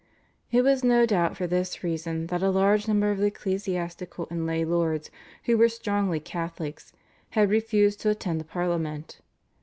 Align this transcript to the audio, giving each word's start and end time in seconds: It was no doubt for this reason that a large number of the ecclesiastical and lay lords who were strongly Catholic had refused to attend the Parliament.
It 0.51 0.63
was 0.63 0.83
no 0.83 1.05
doubt 1.05 1.37
for 1.37 1.45
this 1.45 1.83
reason 1.83 2.25
that 2.33 2.41
a 2.41 2.49
large 2.49 2.87
number 2.87 3.11
of 3.11 3.19
the 3.19 3.27
ecclesiastical 3.27 4.27
and 4.31 4.47
lay 4.47 4.65
lords 4.65 5.11
who 5.43 5.59
were 5.59 5.69
strongly 5.69 6.19
Catholic 6.19 6.81
had 7.37 7.51
refused 7.51 8.01
to 8.01 8.09
attend 8.09 8.39
the 8.39 8.43
Parliament. 8.45 9.19